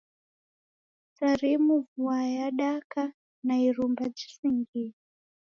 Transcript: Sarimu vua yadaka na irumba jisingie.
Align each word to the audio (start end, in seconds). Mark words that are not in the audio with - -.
Sarimu 1.17 1.77
vua 1.95 2.19
yadaka 2.37 3.13
na 3.43 3.53
irumba 3.65 4.03
jisingie. 4.15 4.93